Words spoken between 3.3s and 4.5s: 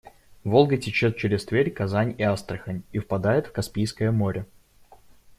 в Каспийское море.